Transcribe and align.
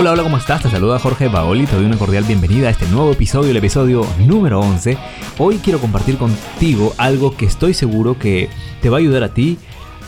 Hola, 0.00 0.12
hola, 0.12 0.22
¿cómo 0.22 0.36
estás? 0.36 0.62
Te 0.62 0.70
saluda 0.70 1.00
Jorge 1.00 1.28
Paoli, 1.28 1.66
te 1.66 1.74
doy 1.74 1.84
una 1.84 1.98
cordial 1.98 2.22
bienvenida 2.22 2.68
a 2.68 2.70
este 2.70 2.86
nuevo 2.86 3.10
episodio, 3.10 3.50
el 3.50 3.56
episodio 3.56 4.06
número 4.28 4.60
11. 4.60 4.96
Hoy 5.38 5.56
quiero 5.56 5.80
compartir 5.80 6.18
contigo 6.18 6.94
algo 6.98 7.36
que 7.36 7.46
estoy 7.46 7.74
seguro 7.74 8.16
que 8.16 8.48
te 8.80 8.90
va 8.90 8.98
a 8.98 9.00
ayudar 9.00 9.24
a 9.24 9.34
ti 9.34 9.58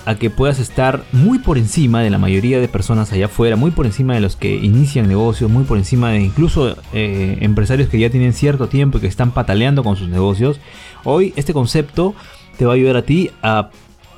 a 0.04 0.14
que 0.14 0.30
puedas 0.30 0.61
estar 0.61 1.03
muy 1.11 1.40
por 1.40 1.58
encima 1.58 2.03
de 2.03 2.11
la 2.11 2.18
mayoría 2.18 2.61
de 2.61 2.68
personas 2.68 3.12
allá 3.12 3.26
afuera, 3.26 3.57
muy 3.57 3.72
por 3.72 3.84
encima 3.84 4.14
de 4.14 4.21
los 4.21 4.36
que 4.36 4.54
inician 4.54 5.08
negocios, 5.08 5.50
muy 5.50 5.64
por 5.64 5.76
encima 5.76 6.11
de 6.11 6.20
incluso 6.20 6.77
eh, 6.93 7.38
empresarios 7.41 7.88
que 7.88 7.98
ya 7.98 8.11
tienen 8.11 8.32
cierto 8.32 8.68
tiempo 8.68 8.98
y 8.98 9.00
que 9.00 9.09
están 9.09 9.32
pataleando 9.32 9.82
con 9.82 9.96
sus 9.96 10.09
negocios. 10.09 10.61
Hoy 11.02 11.32
este 11.34 11.52
concepto 11.52 12.14
te 12.59 12.64
va 12.64 12.75
a 12.75 12.77
ayudar 12.77 12.96
a 12.96 13.02
ti 13.02 13.32
a 13.43 13.70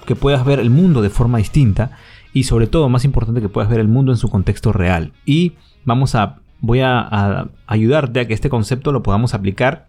que 0.07 0.17
puedas 0.17 0.45
ver 0.45 0.61
el 0.61 0.69
mundo 0.69 1.01
de 1.01 1.09
forma 1.09 1.39
distinta 1.39 1.93
y 2.33 2.45
sobre 2.45 2.67
todo, 2.67 2.89
más 2.89 3.05
importante, 3.05 3.41
que 3.41 3.49
puedas 3.49 3.71
ver 3.71 3.81
el 3.81 3.89
mundo 3.89 4.13
en 4.13 4.19
su 4.19 4.29
contexto 4.29 4.73
real. 4.73 5.13
Y 5.27 5.53
vamos 5.85 6.15
a, 6.15 6.41
voy 6.61 6.81
a, 6.81 7.49
ayudarte 7.67 8.21
a 8.21 8.29
que 8.29 8.35
este 8.35 8.49
concepto 8.49 8.93
lo 8.93 9.03
podamos 9.03 9.35
aplicar, 9.35 9.89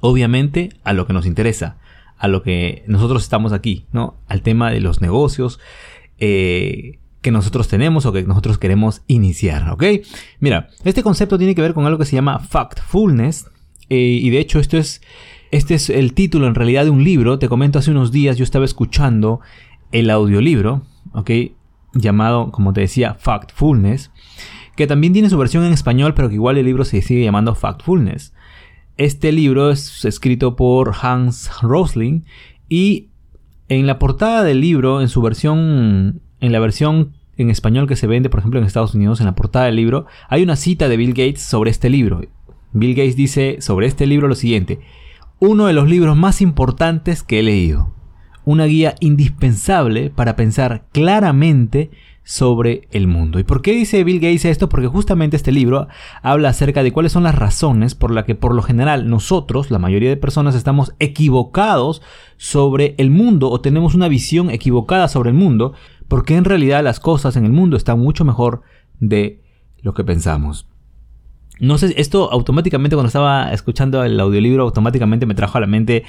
obviamente, 0.00 0.70
a 0.84 0.92
lo 0.92 1.06
que 1.06 1.12
nos 1.12 1.26
interesa, 1.26 1.76
a 2.18 2.28
lo 2.28 2.42
que 2.42 2.84
nosotros 2.86 3.22
estamos 3.22 3.52
aquí, 3.52 3.86
¿no? 3.92 4.14
Al 4.28 4.42
tema 4.42 4.70
de 4.70 4.80
los 4.80 5.00
negocios. 5.00 5.60
Eh, 6.18 6.98
que 7.22 7.30
nosotros 7.30 7.68
tenemos 7.68 8.04
o 8.04 8.12
que 8.12 8.24
nosotros 8.24 8.58
queremos 8.58 9.02
iniciar. 9.06 9.76
Mira, 10.40 10.68
este 10.84 11.04
concepto 11.04 11.38
tiene 11.38 11.54
que 11.54 11.62
ver 11.62 11.72
con 11.72 11.86
algo 11.86 11.98
que 11.98 12.04
se 12.04 12.16
llama 12.16 12.40
factfulness 12.40 13.46
eh, 13.88 14.18
y 14.20 14.30
de 14.30 14.40
hecho 14.40 14.58
esto 14.58 14.76
es, 14.76 15.02
este 15.52 15.74
es 15.74 15.88
el 15.88 16.14
título 16.14 16.48
en 16.48 16.56
realidad 16.56 16.84
de 16.84 16.90
un 16.90 17.04
libro, 17.04 17.38
te 17.38 17.48
comento 17.48 17.78
hace 17.78 17.92
unos 17.92 18.10
días 18.10 18.36
yo 18.36 18.44
estaba 18.44 18.64
escuchando 18.64 19.40
el 19.92 20.10
audiolibro. 20.10 20.82
Llamado, 21.94 22.50
como 22.50 22.72
te 22.72 22.82
decía, 22.82 23.14
Factfulness, 23.14 24.10
que 24.76 24.86
también 24.86 25.12
tiene 25.12 25.30
su 25.30 25.38
versión 25.38 25.64
en 25.64 25.72
español, 25.72 26.14
pero 26.14 26.28
que 26.28 26.34
igual 26.34 26.58
el 26.58 26.66
libro 26.66 26.84
se 26.84 27.02
sigue 27.02 27.24
llamando 27.24 27.54
Factfulness. 27.54 28.34
Este 28.96 29.32
libro 29.32 29.70
es 29.70 30.04
escrito 30.04 30.56
por 30.56 30.94
Hans 31.00 31.50
Rosling 31.62 32.24
y 32.68 33.08
en 33.68 33.86
la 33.86 33.98
portada 33.98 34.42
del 34.42 34.60
libro, 34.60 35.00
en 35.00 35.08
su 35.08 35.22
versión, 35.22 36.20
en 36.40 36.52
la 36.52 36.60
versión 36.60 37.12
en 37.36 37.50
español 37.50 37.88
que 37.88 37.96
se 37.96 38.06
vende, 38.06 38.28
por 38.28 38.40
ejemplo, 38.40 38.60
en 38.60 38.66
Estados 38.66 38.94
Unidos, 38.94 39.20
en 39.20 39.26
la 39.26 39.34
portada 39.34 39.66
del 39.66 39.76
libro, 39.76 40.06
hay 40.28 40.42
una 40.42 40.56
cita 40.56 40.88
de 40.88 40.96
Bill 40.96 41.14
Gates 41.14 41.42
sobre 41.42 41.70
este 41.70 41.88
libro. 41.88 42.20
Bill 42.72 42.94
Gates 42.94 43.16
dice 43.16 43.56
sobre 43.60 43.86
este 43.86 44.06
libro 44.06 44.28
lo 44.28 44.34
siguiente, 44.34 44.80
uno 45.38 45.66
de 45.66 45.72
los 45.72 45.88
libros 45.88 46.16
más 46.16 46.40
importantes 46.40 47.22
que 47.22 47.40
he 47.40 47.42
leído 47.42 47.92
una 48.44 48.64
guía 48.66 48.94
indispensable 49.00 50.10
para 50.10 50.36
pensar 50.36 50.84
claramente 50.92 51.90
sobre 52.24 52.88
el 52.92 53.08
mundo. 53.08 53.38
¿Y 53.38 53.44
por 53.44 53.62
qué 53.62 53.72
dice 53.72 54.04
Bill 54.04 54.20
Gates 54.20 54.44
esto? 54.44 54.68
Porque 54.68 54.86
justamente 54.86 55.36
este 55.36 55.52
libro 55.52 55.88
habla 56.22 56.50
acerca 56.50 56.82
de 56.82 56.92
cuáles 56.92 57.12
son 57.12 57.24
las 57.24 57.34
razones 57.34 57.94
por 57.94 58.12
las 58.12 58.24
que 58.24 58.34
por 58.34 58.54
lo 58.54 58.62
general 58.62 59.08
nosotros, 59.08 59.70
la 59.70 59.78
mayoría 59.78 60.08
de 60.08 60.16
personas, 60.16 60.54
estamos 60.54 60.94
equivocados 60.98 62.02
sobre 62.36 62.94
el 62.98 63.10
mundo 63.10 63.50
o 63.50 63.60
tenemos 63.60 63.94
una 63.94 64.08
visión 64.08 64.50
equivocada 64.50 65.08
sobre 65.08 65.30
el 65.30 65.36
mundo, 65.36 65.72
porque 66.08 66.36
en 66.36 66.44
realidad 66.44 66.84
las 66.84 67.00
cosas 67.00 67.36
en 67.36 67.44
el 67.44 67.52
mundo 67.52 67.76
están 67.76 67.98
mucho 67.98 68.24
mejor 68.24 68.62
de 69.00 69.42
lo 69.80 69.94
que 69.94 70.04
pensamos. 70.04 70.68
No 71.62 71.78
sé, 71.78 71.94
esto 71.96 72.28
automáticamente 72.32 72.96
cuando 72.96 73.06
estaba 73.06 73.52
escuchando 73.52 74.02
el 74.02 74.18
audiolibro, 74.18 74.64
automáticamente 74.64 75.26
me 75.26 75.36
trajo 75.36 75.58
a 75.58 75.60
la 75.60 75.68
mente, 75.68 76.02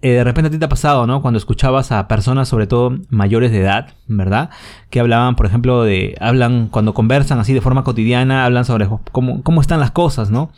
eh, 0.00 0.10
de 0.10 0.22
repente 0.22 0.46
a 0.46 0.50
ti 0.52 0.58
te 0.58 0.64
ha 0.64 0.68
pasado, 0.68 1.08
¿no? 1.08 1.20
Cuando 1.22 1.38
escuchabas 1.38 1.90
a 1.90 2.06
personas, 2.06 2.48
sobre 2.48 2.68
todo 2.68 2.96
mayores 3.10 3.50
de 3.50 3.62
edad, 3.62 3.94
¿verdad? 4.06 4.50
Que 4.90 5.00
hablaban, 5.00 5.34
por 5.34 5.46
ejemplo, 5.46 5.82
de, 5.82 6.16
hablan, 6.20 6.68
cuando 6.68 6.94
conversan 6.94 7.40
así 7.40 7.52
de 7.52 7.60
forma 7.60 7.82
cotidiana, 7.82 8.44
hablan 8.44 8.64
sobre 8.64 8.86
cómo, 9.10 9.42
cómo 9.42 9.60
están 9.60 9.80
las 9.80 9.90
cosas, 9.90 10.30
¿no? 10.30 10.52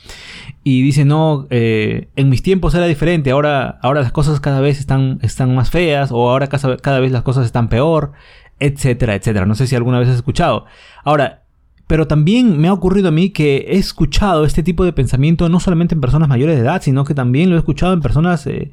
Y 0.63 0.83
dicen, 0.83 1.09
no, 1.09 1.47
eh, 1.49 2.09
en 2.15 2.29
mis 2.29 2.43
tiempos 2.43 2.75
era 2.75 2.85
diferente, 2.85 3.31
ahora, 3.31 3.79
ahora 3.81 4.03
las 4.03 4.13
cosas 4.13 4.41
cada 4.41 4.61
vez 4.61 4.79
están, 4.79 5.21
están 5.23 5.55
más 5.55 5.71
feas, 5.71 6.13
o 6.13 6.29
ahora 6.29 6.49
cada, 6.49 6.77
cada 6.77 7.01
vez 7.01 7.13
las 7.13 7.23
cosas 7.23 7.47
están 7.47 7.71
peor, 7.71 8.13
etcétera, 8.61 9.15
etcétera. 9.15 9.47
No 9.47 9.55
sé 9.55 9.67
si 9.67 9.75
alguna 9.75 9.99
vez 10.01 10.11
has 10.11 10.17
escuchado. 10.17 10.67
Ahora, 11.03 11.44
pero 11.87 12.07
también 12.07 12.59
me 12.59 12.69
ha 12.69 12.73
ocurrido 12.73 13.09
a 13.09 13.13
mí 13.13 13.31
que 13.31 13.67
he 13.69 13.77
escuchado 13.77 14.45
este 14.45 14.63
tipo 14.63 14.85
de 14.85 14.93
pensamiento 14.93 15.49
no 15.49 15.61
solamente 15.61 15.95
en 15.95 16.01
personas 16.01 16.29
mayores 16.29 16.57
de 16.57 16.63
edad, 16.63 16.83
sino 16.83 17.05
que 17.05 17.15
también 17.15 17.51
lo 17.51 17.57
he 17.57 17.59
escuchado 17.59 17.93
en 17.93 18.01
personas, 18.01 18.47
eh, 18.47 18.71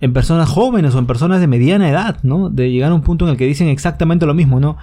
en 0.00 0.12
personas 0.12 0.48
jóvenes 0.48 0.94
o 0.94 0.98
en 0.98 1.06
personas 1.06 1.40
de 1.40 1.46
mediana 1.46 1.88
edad, 1.88 2.18
¿no? 2.22 2.50
De 2.50 2.70
llegar 2.70 2.90
a 2.90 2.94
un 2.94 3.02
punto 3.02 3.24
en 3.24 3.32
el 3.32 3.36
que 3.36 3.46
dicen 3.46 3.68
exactamente 3.68 4.26
lo 4.26 4.34
mismo, 4.34 4.58
¿no? 4.58 4.76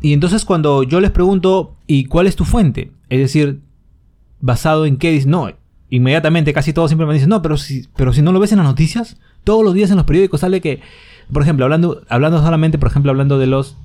Y 0.00 0.12
entonces 0.12 0.44
cuando 0.44 0.82
yo 0.84 1.00
les 1.00 1.10
pregunto, 1.10 1.76
¿y 1.86 2.04
cuál 2.04 2.26
es 2.26 2.36
tu 2.36 2.44
fuente? 2.44 2.92
Es 3.08 3.18
decir, 3.18 3.60
basado 4.40 4.86
en 4.86 4.98
qué 4.98 5.10
dicen, 5.10 5.30
no, 5.30 5.50
inmediatamente 5.90 6.52
casi 6.52 6.72
todos 6.72 6.90
siempre 6.90 7.06
me 7.06 7.14
dicen, 7.14 7.28
no, 7.28 7.42
pero 7.42 7.56
si, 7.56 7.88
pero 7.96 8.12
si 8.12 8.22
no 8.22 8.32
lo 8.32 8.38
ves 8.38 8.52
en 8.52 8.58
las 8.58 8.66
noticias, 8.66 9.18
todos 9.42 9.64
los 9.64 9.74
días 9.74 9.90
en 9.90 9.96
los 9.96 10.06
periódicos 10.06 10.40
sale 10.40 10.60
que, 10.60 10.80
por 11.32 11.42
ejemplo, 11.42 11.64
hablando, 11.64 12.02
hablando 12.08 12.40
solamente, 12.40 12.78
por 12.78 12.88
ejemplo, 12.88 13.10
hablando 13.10 13.38
de 13.38 13.46
los, 13.46 13.76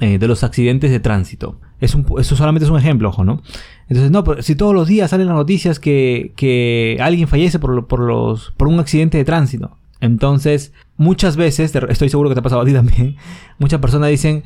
eh, 0.00 0.18
de 0.18 0.28
los 0.28 0.44
accidentes 0.44 0.90
de 0.90 1.00
tránsito. 1.00 1.58
Es 1.80 1.94
un, 1.94 2.06
eso 2.18 2.36
solamente 2.36 2.64
es 2.64 2.70
un 2.70 2.78
ejemplo, 2.78 3.08
ojo, 3.08 3.24
¿no? 3.24 3.42
Entonces, 3.88 4.10
no, 4.10 4.24
pero 4.24 4.42
si 4.42 4.54
todos 4.54 4.74
los 4.74 4.88
días 4.88 5.10
salen 5.10 5.26
las 5.26 5.36
noticias 5.36 5.78
que, 5.78 6.32
que 6.36 6.98
alguien 7.00 7.28
fallece 7.28 7.58
por, 7.58 7.86
por, 7.86 8.00
los, 8.00 8.52
por 8.56 8.68
un 8.68 8.80
accidente 8.80 9.18
de 9.18 9.24
tránsito. 9.24 9.76
Entonces, 10.00 10.72
muchas 10.96 11.36
veces, 11.36 11.74
estoy 11.74 12.08
seguro 12.08 12.28
que 12.28 12.34
te 12.34 12.40
ha 12.40 12.42
pasado 12.42 12.62
a 12.62 12.64
ti 12.64 12.72
también, 12.72 13.16
muchas 13.58 13.80
personas 13.80 14.10
dicen, 14.10 14.44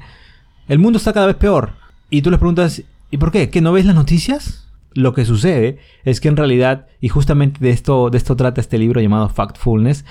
el 0.69 0.79
mundo 0.79 0.99
está 0.99 1.13
cada 1.13 1.27
vez 1.27 1.37
peor. 1.37 1.73
Y 2.11 2.23
tú 2.23 2.31
les 2.31 2.39
preguntas, 2.39 2.83
¿y 3.11 3.17
por 3.17 3.33
qué? 3.33 3.51
¿Que 3.51 3.61
no 3.61 3.73
ves 3.73 3.87
las 3.87 3.95
noticias? 3.95 4.69
Lo 4.95 5.13
que 5.13 5.25
sucede 5.25 5.79
es 6.05 6.21
que 6.21 6.29
en 6.29 6.37
realidad, 6.37 6.87
y 7.01 7.09
justamente 7.09 7.61
de 7.61 7.71
esto, 7.71 8.11
de 8.11 8.19
esto 8.19 8.37
trata 8.37 8.61
este 8.61 8.79
libro 8.79 9.01
llamado 9.01 9.29
Factfulness, 9.29 10.05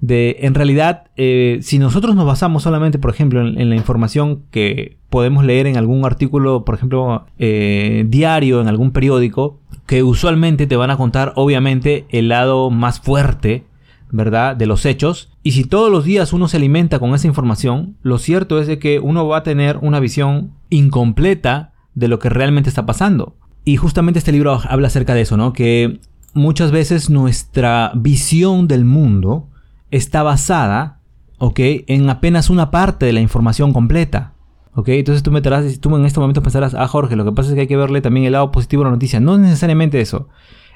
de 0.00 0.36
en 0.40 0.54
realidad, 0.54 1.04
eh, 1.16 1.58
si 1.62 1.78
nosotros 1.78 2.14
nos 2.14 2.26
basamos 2.26 2.62
solamente, 2.62 2.98
por 2.98 3.10
ejemplo, 3.10 3.40
en, 3.40 3.68
la 3.68 3.76
información 3.76 4.42
que 4.50 4.98
podemos 5.08 5.44
leer 5.44 5.66
en 5.66 5.76
algún 5.76 6.04
artículo, 6.04 6.64
por 6.64 6.74
ejemplo, 6.74 7.26
eh, 7.38 8.04
diario, 8.08 8.60
en 8.60 8.68
algún 8.68 8.90
periódico, 8.90 9.60
que 9.86 10.02
usualmente 10.02 10.66
te 10.66 10.76
van 10.76 10.90
a 10.90 10.96
contar, 10.96 11.32
obviamente, 11.36 12.06
el 12.10 12.28
lado 12.28 12.70
más 12.70 13.00
fuerte, 13.00 13.64
¿verdad? 14.10 14.56
De 14.56 14.66
los 14.66 14.84
hechos. 14.84 15.32
Y 15.42 15.52
si 15.52 15.64
todos 15.64 15.90
los 15.90 16.04
días 16.04 16.32
uno 16.32 16.48
se 16.48 16.56
alimenta 16.56 16.98
con 16.98 17.14
esa 17.14 17.26
información, 17.26 17.96
lo 18.02 18.18
cierto 18.18 18.60
es 18.60 18.66
de 18.66 18.78
que 18.78 18.98
uno 18.98 19.26
va 19.26 19.38
a 19.38 19.42
tener 19.42 19.78
una 19.80 20.00
visión 20.00 20.52
incompleta 20.70 21.72
de 21.94 22.08
lo 22.08 22.18
que 22.18 22.28
realmente 22.28 22.68
está 22.68 22.84
pasando. 22.84 23.36
Y 23.68 23.78
justamente 23.78 24.20
este 24.20 24.30
libro 24.30 24.60
habla 24.68 24.86
acerca 24.86 25.12
de 25.12 25.22
eso, 25.22 25.36
¿no? 25.36 25.52
Que 25.52 25.98
muchas 26.34 26.70
veces 26.70 27.10
nuestra 27.10 27.90
visión 27.96 28.68
del 28.68 28.84
mundo 28.84 29.48
está 29.90 30.22
basada, 30.22 31.00
¿ok? 31.38 31.58
En 31.88 32.08
apenas 32.08 32.48
una 32.48 32.70
parte 32.70 33.06
de 33.06 33.12
la 33.12 33.20
información 33.20 33.72
completa. 33.72 34.34
¿Ok? 34.76 34.90
Entonces 34.90 35.24
tú, 35.24 35.32
me 35.32 35.40
tú 35.40 35.96
en 35.96 36.04
este 36.04 36.20
momento 36.20 36.44
pensarás, 36.44 36.74
ah, 36.74 36.86
Jorge, 36.86 37.16
lo 37.16 37.24
que 37.24 37.32
pasa 37.32 37.48
es 37.48 37.54
que 37.56 37.62
hay 37.62 37.66
que 37.66 37.76
verle 37.76 38.02
también 38.02 38.26
el 38.26 38.32
lado 38.32 38.52
positivo 38.52 38.82
a 38.82 38.84
la 38.84 38.92
noticia. 38.92 39.18
No 39.18 39.34
es 39.34 39.40
necesariamente 39.40 40.00
eso. 40.00 40.28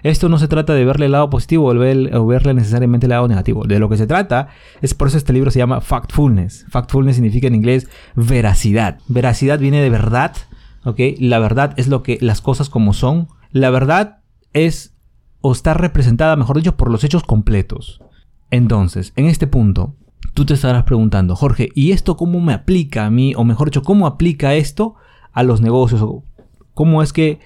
Esto 0.03 0.29
no 0.29 0.39
se 0.39 0.49
trata 0.49 0.75
de 0.75 0.85
verle 0.85 1.07
el 1.07 1.13
lado 1.13 1.31
positivo 1.31 1.69
o 1.69 2.27
verle 2.27 2.55
necesariamente 2.55 3.07
el 3.07 3.11
lado 3.11 3.29
negativo. 3.29 3.67
De 3.67 3.79
lo 3.79 3.89
que 3.89 3.99
se 3.99 4.09
trata 4.09 4.49
es 4.81 4.95
por 4.95 5.07
eso 5.07 5.17
este 5.17 5.33
libro 5.33 5.53
se 5.53 5.61
llama 5.61 5.81
Factfulness. 5.81 6.67
Factfulness 6.71 7.17
significa 7.17 7.47
en 7.47 7.55
inglés 7.55 7.89
veracidad. 8.17 8.99
Veracidad 9.07 9.61
viene 9.61 9.81
de 9.81 9.91
verdad 9.91 10.33
la 11.19 11.39
verdad 11.39 11.75
es 11.77 11.89
lo 11.89 12.03
que 12.03 12.19
las 12.21 12.41
cosas 12.41 12.69
como 12.69 12.93
son. 12.93 13.29
La 13.53 13.71
verdad 13.71 14.19
es 14.53 14.95
o 15.41 15.53
está 15.53 15.75
representada, 15.75 16.37
mejor 16.37 16.57
dicho, 16.57 16.77
por 16.77 16.91
los 16.91 17.05
hechos 17.05 17.23
completos. 17.23 18.01
Entonces, 18.51 19.13
en 19.17 19.27
este 19.27 19.47
punto, 19.47 19.95
tú 20.35 20.45
te 20.45 20.55
estarás 20.55 20.85
preguntando, 20.85 21.37
Jorge, 21.37 21.71
¿y 21.75 21.93
esto 21.93 22.17
cómo 22.17 22.41
me 22.41 22.53
aplica 22.53 23.07
a 23.07 23.11
mí? 23.11 23.35
O 23.37 23.45
mejor 23.45 23.69
dicho, 23.69 23.83
¿cómo 23.83 24.07
aplica 24.07 24.55
esto 24.55 24.97
a 25.33 25.43
los 25.43 25.61
negocios? 25.61 26.05
¿Cómo 26.75 27.03
es 27.03 27.13
que 27.13 27.39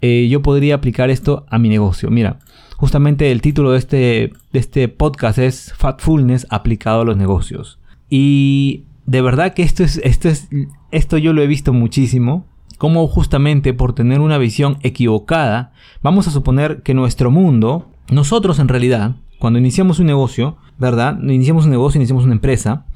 eh, 0.00 0.28
yo 0.30 0.42
podría 0.42 0.74
aplicar 0.74 1.10
esto 1.10 1.46
a 1.48 1.58
mi 1.58 1.68
negocio? 1.68 2.10
Mira, 2.10 2.40
justamente 2.76 3.30
el 3.30 3.40
título 3.40 3.72
de 3.72 3.78
este, 3.78 4.32
de 4.52 4.58
este 4.58 4.88
podcast 4.88 5.38
es 5.38 5.72
Fatfulness 5.74 6.46
aplicado 6.50 7.02
a 7.02 7.04
los 7.04 7.16
negocios. 7.16 7.78
Y 8.08 8.84
de 9.06 9.22
verdad 9.22 9.54
que 9.54 9.62
esto 9.62 9.82
es, 9.82 10.00
esto 10.04 10.28
es, 10.28 10.48
esto 10.90 11.16
yo 11.16 11.32
lo 11.32 11.42
he 11.42 11.46
visto 11.46 11.72
muchísimo 11.72 12.46
cómo 12.80 13.06
justamente 13.08 13.74
por 13.74 13.92
tener 13.92 14.20
una 14.20 14.38
visión 14.38 14.78
equivocada, 14.80 15.74
vamos 16.02 16.26
a 16.26 16.30
suponer 16.30 16.80
que 16.82 16.94
nuestro 16.94 17.30
mundo, 17.30 17.90
nosotros 18.10 18.58
en 18.58 18.68
realidad, 18.68 19.16
cuando 19.38 19.58
iniciamos 19.58 19.98
un 19.98 20.06
negocio, 20.06 20.56
¿verdad? 20.78 21.20
Iniciamos 21.22 21.66
un 21.66 21.72
negocio, 21.72 21.98
iniciamos 21.98 22.24
una 22.24 22.32
empresa, 22.32 22.86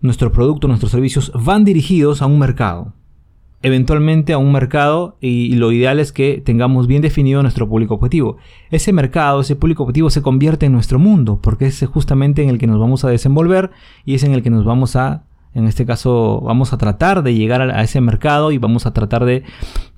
nuestro 0.00 0.30
producto, 0.30 0.68
nuestros 0.68 0.92
servicios 0.92 1.32
van 1.34 1.64
dirigidos 1.64 2.22
a 2.22 2.26
un 2.26 2.38
mercado. 2.38 2.92
Eventualmente 3.60 4.34
a 4.34 4.38
un 4.38 4.52
mercado 4.52 5.16
y, 5.20 5.56
lo 5.56 5.72
ideal 5.72 5.98
es 5.98 6.12
que 6.12 6.40
tengamos 6.40 6.86
bien 6.86 7.02
definido 7.02 7.42
nuestro 7.42 7.68
público 7.68 7.94
objetivo. 7.94 8.36
Ese 8.70 8.92
mercado, 8.92 9.40
ese 9.40 9.56
público 9.56 9.82
objetivo 9.82 10.10
se 10.10 10.22
convierte 10.22 10.66
en 10.66 10.72
nuestro 10.72 11.00
mundo 11.00 11.40
porque 11.42 11.66
es 11.66 11.84
justamente 11.88 12.44
en 12.44 12.50
el 12.50 12.58
que 12.58 12.68
nos 12.68 12.78
vamos 12.78 13.04
a 13.04 13.08
desenvolver 13.08 13.72
y 14.04 14.14
es 14.14 14.22
en 14.22 14.32
el 14.32 14.44
que 14.44 14.50
nos 14.50 14.64
vamos 14.64 14.94
a 14.94 15.24
En 15.54 15.66
este 15.66 15.86
caso 15.86 16.40
vamos 16.40 16.72
a 16.72 16.78
tratar 16.78 17.22
de 17.22 17.34
llegar 17.34 17.62
a, 17.62 17.82
ese 17.82 18.00
mercado 18.00 18.52
y 18.52 18.58
vamos 18.58 18.86
a 18.86 18.92
tratar 18.92 19.24
de, 19.24 19.44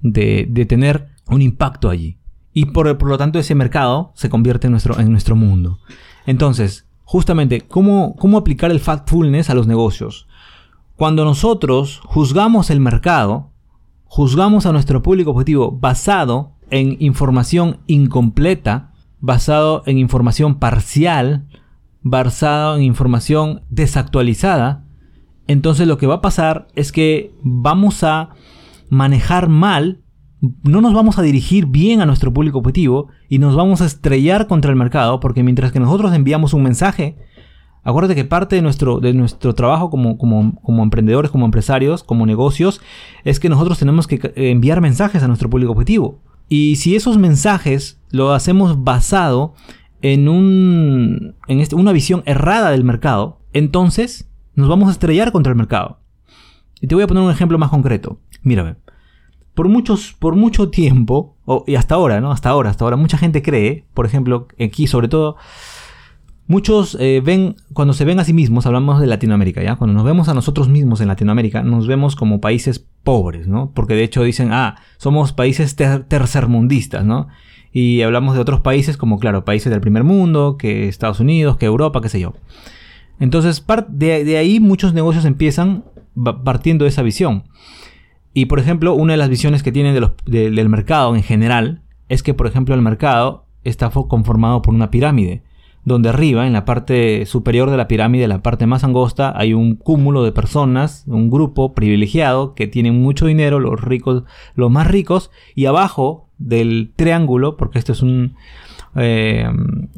de, 0.02 0.66
tener 0.66 1.08
un 1.28 1.42
impacto 1.42 1.88
allí. 1.88 2.18
Y 2.52 2.66
por, 2.66 2.96
por, 2.98 3.08
lo 3.08 3.18
tanto 3.18 3.38
ese 3.38 3.54
mercado 3.54 4.12
se 4.14 4.30
convierte 4.30 4.66
en 4.66 4.72
nuestro, 4.72 4.98
en 5.00 5.10
nuestro 5.10 5.34
mundo. 5.34 5.80
Entonces, 6.26 6.86
justamente, 7.04 7.62
¿cómo, 7.62 8.14
¿cómo 8.16 8.38
aplicar 8.38 8.70
el 8.70 8.80
factfulness 8.80 9.50
a 9.50 9.54
los 9.54 9.66
negocios? 9.66 10.28
Cuando 10.96 11.24
nosotros 11.24 12.00
juzgamos 12.04 12.70
el 12.70 12.80
mercado, 12.80 13.50
juzgamos 14.04 14.66
a 14.66 14.72
nuestro 14.72 15.02
público 15.02 15.32
objetivo 15.32 15.70
basado 15.72 16.52
en 16.70 16.96
información 17.00 17.78
incompleta, 17.86 18.92
basado 19.20 19.82
en 19.86 19.98
información 19.98 20.54
parcial, 20.54 21.46
basado 22.02 22.76
en 22.76 22.82
información 22.82 23.62
desactualizada, 23.68 24.85
entonces 25.46 25.86
lo 25.86 25.98
que 25.98 26.06
va 26.06 26.16
a 26.16 26.20
pasar 26.20 26.68
es 26.74 26.92
que 26.92 27.32
vamos 27.42 28.02
a 28.02 28.30
manejar 28.88 29.48
mal, 29.48 30.02
no 30.62 30.80
nos 30.80 30.94
vamos 30.94 31.18
a 31.18 31.22
dirigir 31.22 31.66
bien 31.66 32.00
a 32.00 32.06
nuestro 32.06 32.32
público 32.32 32.58
objetivo 32.58 33.08
y 33.28 33.38
nos 33.38 33.56
vamos 33.56 33.80
a 33.80 33.86
estrellar 33.86 34.46
contra 34.46 34.70
el 34.70 34.76
mercado 34.76 35.20
porque 35.20 35.42
mientras 35.42 35.72
que 35.72 35.80
nosotros 35.80 36.12
enviamos 36.12 36.52
un 36.52 36.62
mensaje, 36.62 37.16
acuérdate 37.82 38.14
que 38.14 38.24
parte 38.24 38.56
de 38.56 38.62
nuestro, 38.62 39.00
de 39.00 39.14
nuestro 39.14 39.54
trabajo 39.54 39.90
como, 39.90 40.18
como, 40.18 40.60
como 40.62 40.82
emprendedores, 40.82 41.30
como 41.30 41.44
empresarios, 41.44 42.02
como 42.02 42.26
negocios, 42.26 42.80
es 43.24 43.40
que 43.40 43.48
nosotros 43.48 43.78
tenemos 43.78 44.06
que 44.06 44.32
enviar 44.36 44.80
mensajes 44.80 45.22
a 45.22 45.28
nuestro 45.28 45.48
público 45.48 45.72
objetivo. 45.72 46.20
Y 46.48 46.76
si 46.76 46.94
esos 46.94 47.18
mensajes 47.18 48.00
lo 48.10 48.32
hacemos 48.32 48.84
basado 48.84 49.54
en, 50.02 50.28
un, 50.28 51.34
en 51.48 51.60
este, 51.60 51.74
una 51.74 51.92
visión 51.92 52.22
errada 52.26 52.70
del 52.70 52.84
mercado, 52.84 53.40
entonces 53.52 54.28
nos 54.56 54.68
vamos 54.68 54.88
a 54.88 54.92
estrellar 54.92 55.30
contra 55.30 55.52
el 55.52 55.56
mercado. 55.56 56.00
Y 56.80 56.88
te 56.88 56.94
voy 56.94 57.04
a 57.04 57.06
poner 57.06 57.22
un 57.22 57.30
ejemplo 57.30 57.58
más 57.58 57.70
concreto. 57.70 58.18
Mírame. 58.42 58.76
Por, 59.54 59.68
muchos, 59.68 60.14
por 60.18 60.34
mucho 60.34 60.70
tiempo, 60.70 61.36
y 61.66 61.76
hasta 61.76 61.94
ahora, 61.94 62.20
¿no? 62.20 62.32
Hasta 62.32 62.50
ahora, 62.50 62.70
hasta 62.70 62.84
ahora, 62.84 62.96
mucha 62.96 63.16
gente 63.16 63.42
cree, 63.42 63.84
por 63.94 64.04
ejemplo, 64.04 64.48
aquí 64.60 64.86
sobre 64.86 65.08
todo, 65.08 65.36
muchos 66.46 66.96
eh, 67.00 67.22
ven, 67.24 67.56
cuando 67.72 67.94
se 67.94 68.04
ven 68.04 68.20
a 68.20 68.24
sí 68.24 68.32
mismos, 68.34 68.66
hablamos 68.66 69.00
de 69.00 69.06
Latinoamérica, 69.06 69.62
¿ya? 69.62 69.76
Cuando 69.76 69.94
nos 69.94 70.04
vemos 70.04 70.28
a 70.28 70.34
nosotros 70.34 70.68
mismos 70.68 71.00
en 71.00 71.08
Latinoamérica, 71.08 71.62
nos 71.62 71.86
vemos 71.86 72.16
como 72.16 72.40
países 72.40 72.86
pobres, 73.02 73.48
¿no? 73.48 73.72
Porque 73.74 73.94
de 73.94 74.04
hecho 74.04 74.22
dicen, 74.22 74.52
ah, 74.52 74.76
somos 74.98 75.32
países 75.32 75.74
tercermundistas, 75.76 77.04
¿no? 77.04 77.28
Y 77.72 78.02
hablamos 78.02 78.34
de 78.34 78.40
otros 78.40 78.60
países 78.60 78.96
como, 78.96 79.18
claro, 79.18 79.44
países 79.44 79.70
del 79.70 79.80
primer 79.80 80.04
mundo, 80.04 80.56
que 80.58 80.88
Estados 80.88 81.20
Unidos, 81.20 81.56
que 81.56 81.66
Europa, 81.66 82.00
qué 82.00 82.08
sé 82.08 82.20
yo. 82.20 82.34
Entonces, 83.18 83.64
de, 83.88 84.36
ahí 84.36 84.60
muchos 84.60 84.94
negocios 84.94 85.24
empiezan 85.24 85.84
partiendo 86.44 86.84
de 86.84 86.90
esa 86.90 87.02
visión. 87.02 87.44
Y 88.34 88.46
por 88.46 88.58
ejemplo, 88.58 88.94
una 88.94 89.14
de 89.14 89.16
las 89.16 89.30
visiones 89.30 89.62
que 89.62 89.72
tienen 89.72 89.94
del 90.26 90.68
mercado 90.68 91.16
en 91.16 91.22
general 91.22 91.82
es 92.08 92.22
que, 92.22 92.34
por 92.34 92.46
ejemplo, 92.46 92.74
el 92.74 92.82
mercado 92.82 93.46
está 93.64 93.90
conformado 93.90 94.62
por 94.62 94.74
una 94.74 94.90
pirámide, 94.90 95.42
donde 95.84 96.08
arriba, 96.08 96.46
en 96.46 96.52
la 96.52 96.64
parte 96.64 97.26
superior 97.26 97.70
de 97.70 97.76
la 97.76 97.88
pirámide, 97.88 98.26
la 98.26 98.42
parte 98.42 98.66
más 98.66 98.84
angosta, 98.84 99.32
hay 99.36 99.54
un 99.54 99.76
cúmulo 99.76 100.24
de 100.24 100.32
personas, 100.32 101.04
un 101.06 101.30
grupo 101.30 101.74
privilegiado 101.74 102.54
que 102.54 102.66
tienen 102.66 103.00
mucho 103.00 103.26
dinero, 103.26 103.60
los 103.60 103.80
ricos, 103.80 104.24
los 104.56 104.70
más 104.70 104.88
ricos, 104.88 105.30
y 105.54 105.66
abajo 105.66 106.28
del 106.38 106.92
triángulo, 106.96 107.56
porque 107.56 107.78
esto 107.78 107.92
es 107.92 108.02
un... 108.02 108.34
Eh, 108.98 109.46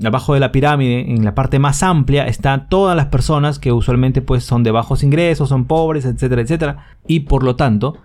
abajo 0.04 0.34
de 0.34 0.40
la 0.40 0.50
pirámide, 0.50 1.10
en 1.10 1.24
la 1.24 1.34
parte 1.34 1.58
más 1.58 1.82
amplia, 1.82 2.26
están 2.26 2.68
todas 2.68 2.96
las 2.96 3.06
personas 3.06 3.58
que 3.58 3.72
usualmente 3.72 4.22
pues 4.22 4.44
son 4.44 4.62
de 4.62 4.70
bajos 4.70 5.02
ingresos, 5.02 5.48
son 5.48 5.66
pobres, 5.66 6.04
etcétera, 6.04 6.42
etcétera. 6.42 6.86
Y 7.06 7.20
por 7.20 7.42
lo 7.42 7.56
tanto, 7.56 7.98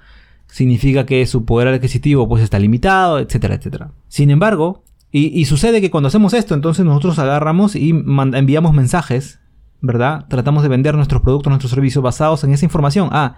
significa 0.47 1.05
que 1.05 1.25
su 1.25 1.45
poder 1.45 1.67
adquisitivo 1.67 2.27
pues 2.27 2.43
está 2.43 2.59
limitado, 2.59 3.19
etcétera, 3.19 3.55
etcétera. 3.55 3.91
Sin 4.07 4.29
embargo, 4.29 4.83
y, 5.15 5.45
sucede 5.45 5.79
que 5.79 5.91
cuando 5.91 6.07
hacemos 6.07 6.33
esto, 6.33 6.55
entonces 6.55 6.85
nosotros 6.85 7.19
agarramos 7.19 7.75
y 7.75 7.91
enviamos 7.91 8.73
mensajes, 8.73 9.41
¿verdad? 9.79 10.25
Tratamos 10.27 10.63
de 10.63 10.69
vender 10.69 10.95
nuestros 10.95 11.21
productos, 11.21 11.51
nuestros 11.51 11.69
servicios 11.69 12.03
basados 12.03 12.43
en 12.43 12.51
esa 12.51 12.65
información. 12.65 13.09
Ah, 13.11 13.35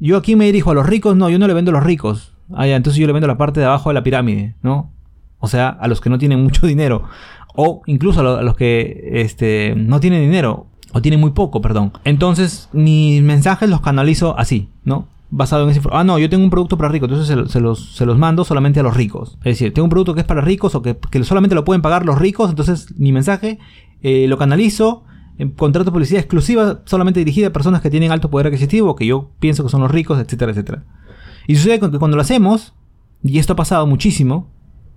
yo 0.00 0.16
aquí 0.16 0.34
me 0.34 0.46
dirijo 0.46 0.70
a 0.70 0.74
los 0.74 0.86
ricos, 0.86 1.14
no, 1.14 1.28
yo 1.28 1.38
no 1.38 1.46
le 1.46 1.52
vendo 1.52 1.72
a 1.72 1.74
los 1.74 1.84
ricos. 1.84 2.34
Ah, 2.54 2.66
ya, 2.66 2.76
entonces 2.76 2.98
yo 2.98 3.06
le 3.06 3.12
vendo 3.12 3.26
la 3.26 3.36
parte 3.36 3.60
de 3.60 3.66
abajo 3.66 3.90
de 3.90 3.94
la 3.94 4.02
pirámide, 4.02 4.54
¿no? 4.62 4.92
O 5.44 5.48
sea, 5.48 5.68
a 5.68 5.88
los 5.88 6.00
que 6.00 6.10
no 6.10 6.18
tienen 6.18 6.42
mucho 6.42 6.66
dinero. 6.66 7.04
O 7.54 7.82
incluso 7.86 8.20
a, 8.20 8.42
los 8.42 8.56
que 8.56 9.10
este, 9.12 9.74
no 9.76 10.00
tienen 10.00 10.22
dinero. 10.22 10.66
O 10.92 11.02
tienen 11.02 11.20
muy 11.20 11.30
poco, 11.30 11.60
perdón. 11.60 11.92
Entonces, 12.04 12.68
mis 12.72 13.22
mensajes 13.22 13.68
los 13.68 13.80
canalizo 13.80 14.38
así, 14.38 14.68
¿no? 14.84 15.06
Basado 15.30 15.64
en 15.64 15.70
ese... 15.70 15.80
Ah, 15.90 16.04
no, 16.04 16.18
yo 16.18 16.30
tengo 16.30 16.44
un 16.44 16.50
producto 16.50 16.78
para 16.78 16.88
ricos, 16.88 17.10
entonces 17.10 17.26
se, 17.50 17.60
los, 17.60 17.94
se, 17.96 18.06
los, 18.06 18.18
mando 18.18 18.44
solamente 18.44 18.80
a 18.80 18.82
los 18.84 18.96
ricos. 18.96 19.36
Es 19.38 19.58
decir, 19.58 19.74
tengo 19.74 19.84
un 19.84 19.90
producto 19.90 20.14
que 20.14 20.20
es 20.20 20.26
para 20.26 20.40
ricos 20.40 20.74
o 20.76 20.82
que, 20.82 20.96
solamente 21.24 21.56
lo 21.56 21.64
pueden 21.64 21.82
pagar 21.82 22.06
los 22.06 22.18
ricos, 22.18 22.50
entonces 22.50 22.94
mi 22.96 23.10
mensaje 23.10 23.58
eh, 24.02 24.26
lo 24.28 24.38
canalizo 24.38 25.02
en 25.38 25.50
contrato 25.50 25.86
de 25.86 25.92
publicidad 25.92 26.20
exclusiva 26.20 26.82
solamente 26.84 27.18
dirigida 27.18 27.48
a 27.48 27.52
personas 27.52 27.80
que 27.80 27.90
tienen 27.90 28.12
alto 28.12 28.30
poder 28.30 28.46
adquisitivo, 28.46 28.94
que 28.94 29.06
yo 29.06 29.30
pienso 29.40 29.64
que 29.64 29.70
son 29.70 29.80
los 29.80 29.90
ricos, 29.90 30.20
etcétera, 30.20 30.52
etcétera. 30.52 30.84
Y 31.48 31.56
sucede 31.56 31.80
que 31.80 31.98
cuando 31.98 32.16
lo 32.16 32.22
hacemos, 32.22 32.72
y 33.24 33.38
esto 33.38 33.54
ha 33.54 33.56
pasado 33.56 33.86
muchísimo, 33.86 34.48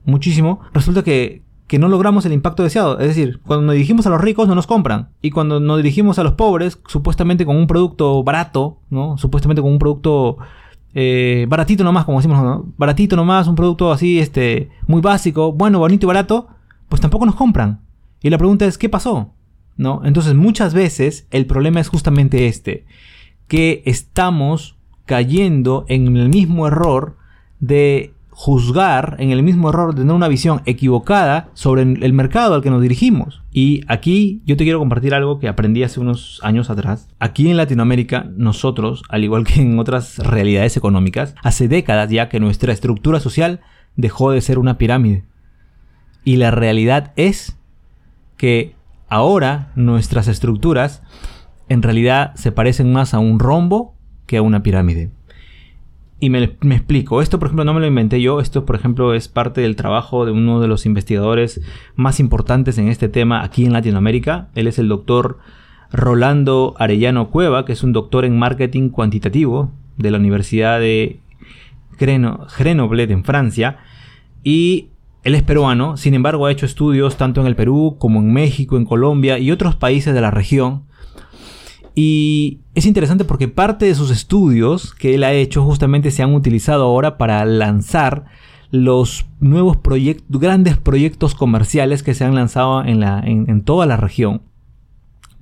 muchísimo, 0.07 0.61
resulta 0.73 1.03
que, 1.03 1.43
no 1.77 1.89
logramos 1.89 2.25
el 2.25 2.31
impacto 2.31 2.63
deseado. 2.63 2.97
Es 2.97 3.07
decir, 3.09 3.41
cuando 3.45 3.65
nos 3.65 3.73
dirigimos 3.75 4.07
a 4.07 4.09
los 4.09 4.21
ricos 4.21 4.47
no 4.47 4.55
nos 4.55 4.65
compran. 4.65 5.09
Y 5.21 5.31
cuando 5.31 5.59
nos 5.59 5.77
dirigimos 5.77 6.17
a 6.17 6.23
los 6.23 6.33
pobres, 6.33 6.79
supuestamente 6.87 7.45
con 7.45 7.57
un 7.57 7.67
producto 7.67 8.23
barato, 8.23 8.79
¿no? 8.89 9.17
Supuestamente 9.17 9.61
con 9.61 9.71
un 9.71 9.77
producto 9.77 10.37
eh, 10.93 11.45
baratito 11.49 11.83
nomás, 11.83 12.05
como 12.05 12.19
decimos, 12.19 12.41
¿no? 12.41 12.65
Baratito 12.77 13.17
nomás, 13.17 13.47
un 13.47 13.55
producto 13.55 13.91
así, 13.91 14.17
este, 14.17 14.69
muy 14.87 15.01
básico, 15.01 15.51
bueno, 15.51 15.79
bonito 15.79 16.05
y 16.05 16.07
barato, 16.07 16.47
pues 16.87 17.01
tampoco 17.01 17.25
nos 17.25 17.35
compran. 17.35 17.81
Y 18.21 18.29
la 18.29 18.37
pregunta 18.37 18.65
es, 18.65 18.77
¿qué 18.77 18.87
pasó? 18.87 19.33
¿No? 19.75 20.01
Entonces 20.05 20.33
muchas 20.33 20.73
veces 20.73 21.27
el 21.31 21.45
problema 21.45 21.81
es 21.81 21.89
justamente 21.89 22.47
este, 22.47 22.85
que 23.47 23.83
estamos 23.85 24.77
cayendo 25.05 25.85
en 25.87 26.15
el 26.15 26.29
mismo 26.29 26.65
error 26.65 27.17
de 27.59 28.13
juzgar, 28.39 29.15
en 29.17 29.31
el 29.31 29.41
mismo 29.41 29.69
error 29.69 29.95
tener 29.95 30.13
una 30.13 30.27
visión 30.27 30.61
equivocada 30.65 31.49
sobre 31.55 31.81
el 31.81 32.13
mercado 32.13 32.53
al 32.53 32.61
que 32.61 32.69
nos 32.69 32.83
dirigimos. 32.83 33.41
Y 33.51 33.81
aquí 33.87 34.43
yo 34.45 34.55
te 34.55 34.63
quiero 34.63 34.77
compartir 34.77 35.15
algo 35.15 35.39
que 35.39 35.47
aprendí 35.47 35.81
hace 35.81 35.99
unos 35.99 36.39
años 36.43 36.69
atrás. 36.69 37.09
Aquí 37.17 37.49
en 37.49 37.57
Latinoamérica, 37.57 38.29
nosotros, 38.37 39.01
al 39.09 39.23
igual 39.23 39.43
que 39.43 39.59
en 39.61 39.79
otras 39.79 40.19
realidades 40.19 40.77
económicas, 40.77 41.33
hace 41.41 41.67
décadas 41.67 42.11
ya 42.11 42.29
que 42.29 42.39
nuestra 42.39 42.71
estructura 42.71 43.19
social 43.19 43.59
dejó 43.95 44.29
de 44.29 44.41
ser 44.41 44.59
una 44.59 44.77
pirámide. 44.77 45.23
Y 46.23 46.35
la 46.35 46.51
realidad 46.51 47.13
es 47.15 47.57
que 48.37 48.75
ahora 49.09 49.71
nuestras 49.75 50.27
estructuras 50.27 51.01
en 51.69 51.81
realidad 51.81 52.35
se 52.35 52.51
parecen 52.51 52.93
más 52.93 53.15
a 53.15 53.19
un 53.19 53.39
rombo 53.39 53.95
que 54.27 54.37
a 54.37 54.43
una 54.43 54.61
pirámide. 54.61 55.09
Y 56.19 56.31
me, 56.31 56.43
explico, 56.43 57.21
esto 57.21 57.37
por 57.37 57.47
ejemplo 57.47 57.63
no 57.63 57.75
me 57.75 57.79
lo 57.79 57.85
inventé 57.85 58.19
yo, 58.21 58.39
esto 58.39 58.65
por 58.65 58.75
ejemplo 58.75 59.13
es 59.13 59.27
parte 59.27 59.61
del 59.61 59.75
trabajo 59.75 60.25
de 60.25 60.31
uno 60.31 60.59
de 60.59 60.67
los 60.67 60.87
investigadores 60.87 61.61
más 61.95 62.19
importantes 62.19 62.79
en 62.79 62.87
este 62.87 63.07
tema 63.07 63.43
aquí 63.43 63.65
en 63.65 63.73
Latinoamérica. 63.73 64.49
Él 64.55 64.65
es 64.65 64.79
el 64.79 64.87
doctor 64.87 65.37
Rolando 65.91 66.75
Arellano 66.79 67.29
Cueva, 67.29 67.65
que 67.65 67.73
es 67.73 67.83
un 67.83 67.93
doctor 67.93 68.25
en 68.25 68.37
marketing 68.39 68.89
cuantitativo 68.89 69.71
de 69.97 70.09
la 70.09 70.17
Universidad 70.17 70.79
de 70.79 71.19
Grenoble 71.99 73.03
en 73.03 73.23
Francia. 73.23 73.77
Y 74.43 74.87
él 75.23 75.35
es 75.35 75.43
peruano, 75.43 75.97
sin 75.97 76.15
embargo 76.15 76.47
ha 76.47 76.51
hecho 76.51 76.65
estudios 76.65 77.17
tanto 77.17 77.41
en 77.41 77.47
el 77.47 77.55
Perú 77.55 77.97
como 77.99 78.21
en 78.21 78.33
México, 78.33 78.75
en 78.75 78.85
Colombia 78.85 79.37
y 79.37 79.51
otros 79.51 79.75
países 79.75 80.15
de 80.15 80.21
la 80.21 80.31
región 80.31 80.86
y 81.99 82.59
es 82.75 82.85
interesante 82.85 83.25
porque 83.25 83.47
parte 83.47 83.87
de 83.87 83.95
sus 83.95 84.11
estudios 84.11 84.93
que 84.93 85.15
él 85.15 85.23
ha 85.23 85.33
hecho 85.33 85.63
justamente 85.63 86.11
se 86.11 86.21
han 86.21 86.35
utilizado 86.35 86.83
ahora 86.83 87.17
para 87.17 87.43
lanzar 87.43 88.25
los 88.69 89.25
nuevos 89.39 89.77
proyectos, 89.77 90.39
grandes 90.39 90.77
proyectos 90.77 91.33
comerciales 91.33 92.03
que 92.03 92.13
se 92.13 92.23
han 92.23 92.35
lanzado 92.35 92.85
en, 92.85 92.99
la, 92.99 93.19
en, 93.25 93.63
toda 93.63 93.87
la 93.87 93.97
región. 93.97 94.43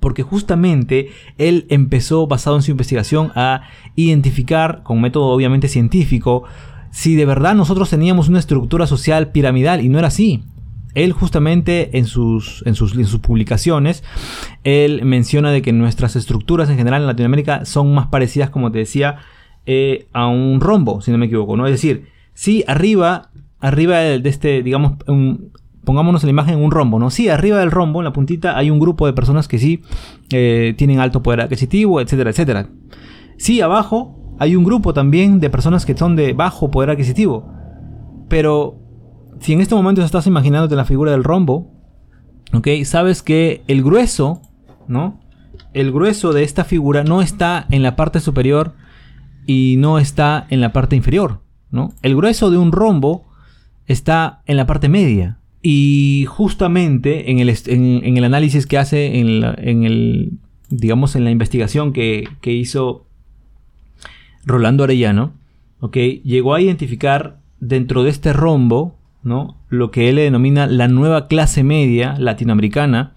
Porque 0.00 0.22
justamente 0.22 1.10
él 1.36 1.66
empezó, 1.68 2.26
basado 2.26 2.56
en 2.56 2.62
su 2.62 2.70
investigación, 2.70 3.32
a 3.34 3.64
identificar, 3.94 4.82
con 4.82 5.02
método 5.02 5.26
obviamente 5.26 5.68
científico, 5.68 6.44
si 6.90 7.16
de 7.16 7.26
verdad 7.26 7.54
nosotros 7.54 7.90
teníamos 7.90 8.30
una 8.30 8.38
estructura 8.38 8.86
social 8.86 9.30
piramidal 9.30 9.84
y 9.84 9.90
no 9.90 9.98
era 9.98 10.08
así. 10.08 10.42
Él 10.96 11.12
justamente 11.12 11.98
en 11.98 12.06
sus, 12.06 12.64
en 12.66 12.74
sus, 12.74 13.18
publicaciones, 13.20 14.02
él 14.64 15.04
menciona 15.04 15.50
de 15.50 15.60
que 15.60 15.74
nuestras 15.74 16.16
estructuras 16.16 16.70
en 16.70 16.78
general 16.78 17.02
en 17.02 17.06
Latinoamérica 17.06 17.66
son 17.66 17.94
más 17.94 18.06
parecidas, 18.06 18.48
como 18.48 18.72
te 18.72 18.78
decía, 18.78 19.18
eh, 19.66 20.08
a 20.14 20.26
un 20.26 20.58
rombo, 20.58 21.02
si 21.02 21.10
no 21.10 21.18
me 21.18 21.26
equivoco, 21.26 21.54
¿no? 21.54 21.66
Es 21.66 21.72
decir, 21.72 22.06
sí, 22.32 22.64
arriba, 22.66 23.30
arriba 23.60 23.98
de 23.98 24.26
este, 24.26 24.62
digamos, 24.62 24.94
pongámonos 25.84 26.24
la 26.24 26.30
imagen 26.30 26.54
en 26.54 26.64
un 26.64 26.70
rombo, 26.70 26.98
¿no? 26.98 27.10
Sí, 27.10 27.28
arriba 27.28 27.58
del 27.58 27.70
rombo, 27.70 28.00
en 28.00 28.04
la 28.06 28.14
puntita, 28.14 28.56
hay 28.56 28.70
un 28.70 28.80
grupo 28.80 29.06
de 29.06 29.12
personas 29.12 29.48
que 29.48 29.58
sí 29.58 29.82
eh, 30.32 30.72
tienen 30.78 31.00
alto 31.00 31.22
poder 31.22 31.42
adquisitivo, 31.42 32.00
etcétera, 32.00 32.30
etcétera. 32.30 32.70
Sí, 33.36 33.60
abajo 33.60 34.34
hay 34.38 34.56
un 34.56 34.64
grupo 34.64 34.94
también 34.94 35.40
de 35.40 35.50
personas 35.50 35.84
que 35.84 35.94
son 35.94 36.16
de 36.16 36.32
bajo 36.32 36.70
poder 36.70 36.88
adquisitivo. 36.88 37.52
Pero 38.30 38.85
si 39.40 39.52
en 39.52 39.60
este 39.60 39.74
momento 39.74 40.02
estás 40.02 40.26
imaginándote 40.26 40.76
la 40.76 40.84
figura 40.84 41.12
del 41.12 41.24
rombo, 41.24 41.70
¿ok? 42.52 42.68
Sabes 42.84 43.22
que 43.22 43.62
el 43.68 43.82
grueso, 43.82 44.42
¿no? 44.88 45.20
El 45.72 45.92
grueso 45.92 46.32
de 46.32 46.42
esta 46.42 46.64
figura 46.64 47.04
no 47.04 47.22
está 47.22 47.66
en 47.70 47.82
la 47.82 47.96
parte 47.96 48.20
superior 48.20 48.74
y 49.46 49.76
no 49.78 49.98
está 49.98 50.46
en 50.50 50.60
la 50.60 50.72
parte 50.72 50.96
inferior, 50.96 51.40
¿no? 51.70 51.92
El 52.02 52.16
grueso 52.16 52.50
de 52.50 52.58
un 52.58 52.72
rombo 52.72 53.26
está 53.86 54.42
en 54.46 54.56
la 54.56 54.66
parte 54.66 54.88
media. 54.88 55.38
Y 55.62 56.26
justamente 56.28 57.30
en 57.30 57.40
el, 57.40 57.48
en, 57.66 58.16
el 58.16 58.24
análisis 58.24 58.66
que 58.66 58.78
hace, 58.78 59.18
en, 59.18 59.82
el, 59.84 60.38
digamos, 60.68 61.16
en 61.16 61.24
la 61.24 61.30
investigación 61.30 61.92
que, 61.92 62.28
que 62.40 62.52
hizo 62.52 63.06
Rolando 64.44 64.84
Arellano, 64.84 65.32
¿ok? 65.80 65.96
llegó 66.22 66.54
a 66.54 66.60
identificar 66.60 67.40
dentro 67.58 68.04
de 68.04 68.10
este 68.10 68.32
rombo, 68.32 68.96
Lo 69.68 69.90
que 69.90 70.08
él 70.08 70.16
denomina 70.16 70.66
la 70.66 70.86
nueva 70.86 71.26
clase 71.26 71.64
media 71.64 72.14
latinoamericana, 72.18 73.14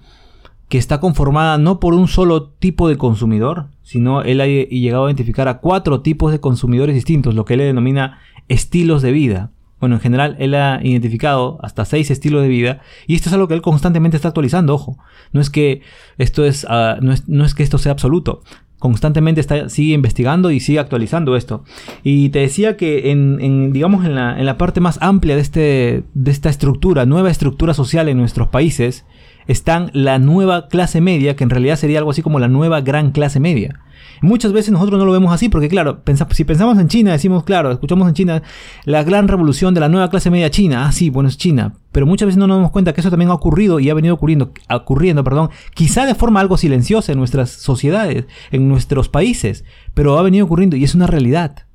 que 0.68 0.80
está 0.80 1.00
conformada 1.00 1.58
no 1.58 1.80
por 1.80 1.94
un 1.94 2.08
solo 2.08 2.50
tipo 2.50 2.90
de 2.90 2.98
consumidor, 2.98 3.68
sino 3.84 4.24
él 4.24 4.42
ha 4.42 4.48
llegado 4.48 5.06
a 5.06 5.10
identificar 5.10 5.48
a 5.48 5.60
cuatro 5.60 6.02
tipos 6.02 6.32
de 6.32 6.40
consumidores 6.40 6.96
distintos, 6.96 7.36
lo 7.36 7.46
que 7.46 7.54
él 7.54 7.60
denomina 7.60 8.20
estilos 8.48 9.04
de 9.04 9.12
vida. 9.12 9.52
Bueno, 9.80 9.96
en 9.96 10.02
general 10.02 10.36
él 10.40 10.56
ha 10.56 10.80
identificado 10.84 11.58
hasta 11.62 11.86
seis 11.86 12.12
estilos 12.12 12.42
de 12.42 12.50
vida 12.50 12.82
y 13.08 13.16
esto 13.16 13.30
es 13.30 13.34
algo 13.34 13.48
que 13.48 13.54
él 13.54 13.62
constantemente 13.62 14.18
está 14.18 14.30
actualizando, 14.30 14.74
ojo. 14.74 14.98
No 15.32 15.42
es 15.42 15.50
que 15.50 15.82
esto 16.18 16.44
es, 16.44 16.66
ah, 16.70 16.98
no 17.02 17.14
es, 17.14 17.30
no 17.30 17.46
es 17.46 17.54
que 17.54 17.64
esto 17.64 17.78
sea 17.78 17.92
absoluto 17.92 18.42
constantemente 18.80 19.42
está, 19.42 19.70
sigue 19.70 19.94
investigando 19.94 20.52
y 20.52 20.60
sigue 20.60 20.80
actualizando 20.80 21.36
esto. 21.36 21.64
Y 22.04 22.30
te 22.30 22.40
decía 22.40 22.78
que 22.78 23.12
en, 23.12 23.72
digamos, 23.74 24.06
en 24.06 24.16
la, 24.16 24.40
en 24.40 24.46
la, 24.46 24.58
parte 24.58 24.80
más 24.80 24.98
amplia 25.02 25.36
de, 25.36 25.42
este, 25.42 26.04
de 26.14 26.32
esta 26.32 26.50
estructura, 26.50 27.06
nueva 27.06 27.30
estructura 27.30 27.74
social 27.74 28.10
en 28.10 28.18
nuestros 28.18 28.48
países, 28.48 29.06
están 29.50 29.90
la 29.94 30.20
nueva 30.20 30.68
clase 30.68 31.02
media, 31.02 31.36
que 31.36 31.44
en 31.44 31.50
realidad 31.50 31.76
sería 31.76 31.98
algo 31.98 32.12
así 32.12 32.22
como 32.22 32.38
la 32.40 32.48
nueva 32.48 32.82
gran 32.82 33.10
clase 33.12 33.40
media. 33.40 33.80
Muchas 34.22 34.54
veces 34.54 34.72
nosotros 34.72 35.00
no 35.00 35.06
lo 35.06 35.12
vemos 35.12 35.34
así 35.34 35.50
porque, 35.50 35.68
claro, 35.70 36.04
si 36.32 36.44
pensamos 36.44 36.78
en 36.78 36.88
China, 36.88 37.14
decimos, 37.14 37.44
claro, 37.44 37.72
escuchamos 37.72 38.08
en 38.08 38.14
China 38.14 38.44
la 38.86 39.04
gran 39.04 39.28
revolución 39.28 39.74
de 39.74 39.80
la 39.80 39.90
nueva 39.90 40.12
clase 40.12 40.30
media 40.30 40.52
china. 40.52 40.86
Ah, 40.86 40.92
sí, 40.92 41.10
bueno, 41.10 41.30
es 41.30 41.38
China. 41.38 41.74
Pero 41.92 42.06
muchas 42.06 42.28
veces 42.28 42.38
no 42.38 42.46
nos 42.46 42.58
damos 42.58 42.72
cuenta 42.72 42.94
que 42.94 43.02
eso 43.02 43.10
también 43.10 43.32
ha 43.32 43.34
ocurrido 43.34 43.80
y 43.80 43.90
ha 43.90 43.96
venido 43.96 44.14
ocurriendo, 44.14 44.54
ocurriendo, 44.70 45.24
perdón, 45.24 45.50
quizá 45.74 46.06
de 46.06 46.14
forma 46.14 46.42
algo 46.42 46.56
silenciosa 46.56 47.12
en 47.12 47.18
nuestras 47.18 47.50
sociedades, 47.50 48.28
en 48.52 48.70
nuestros 48.70 49.10
países, 49.10 49.66
pero 49.96 50.20
ha 50.20 50.22
venido 50.22 50.46
ocurriendo 50.46 50.76
y 50.76 50.84
es 50.84 50.94
una 50.94 51.08
realidad. 51.08 51.66